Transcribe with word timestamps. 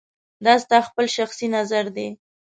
دا 0.45 0.53
ستا 0.63 0.77
خپل 0.87 1.05
شخصي 1.17 1.47
نظر 1.57 1.85
دی 1.95 2.07